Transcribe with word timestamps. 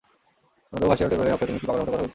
অন্নদাবাবু 0.73 0.91
হাসিয়া 0.93 1.07
উঠিয়া 1.07 1.19
কহিলেন, 1.19 1.31
অক্ষয়, 1.35 1.47
তুমি 1.49 1.59
কী 1.61 1.67
পাগলের 1.67 1.81
মতো 1.85 1.89
কথা 1.91 1.97
কহিতেছ! 1.97 2.09